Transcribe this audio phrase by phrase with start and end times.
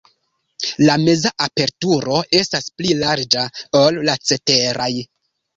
[0.87, 3.47] La meza aperturo estas pli larĝa,
[3.83, 4.93] ol la ceteraj.